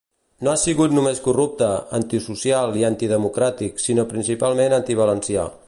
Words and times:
No 0.45 0.51
ha 0.53 0.59
sigut 0.61 0.95
només 0.99 1.21
corrupte, 1.25 1.67
antisocial 1.99 2.73
i 2.81 2.87
antidemocràtic, 2.89 3.79
sinó 3.85 4.07
principalment 4.15 4.79
antivalencià. 4.83 5.49